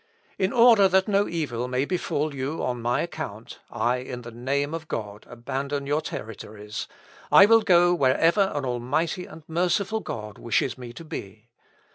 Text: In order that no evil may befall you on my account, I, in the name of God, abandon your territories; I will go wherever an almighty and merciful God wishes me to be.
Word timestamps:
In 0.39 0.51
order 0.51 0.87
that 0.87 1.07
no 1.07 1.27
evil 1.27 1.67
may 1.67 1.85
befall 1.85 2.33
you 2.33 2.63
on 2.63 2.81
my 2.81 3.01
account, 3.01 3.59
I, 3.69 3.97
in 3.97 4.23
the 4.23 4.31
name 4.31 4.73
of 4.73 4.87
God, 4.87 5.27
abandon 5.29 5.85
your 5.85 6.01
territories; 6.01 6.87
I 7.31 7.45
will 7.45 7.61
go 7.61 7.93
wherever 7.93 8.51
an 8.55 8.65
almighty 8.65 9.27
and 9.27 9.43
merciful 9.47 9.99
God 9.99 10.39
wishes 10.39 10.75
me 10.75 10.91
to 10.91 11.05
be. 11.05 11.49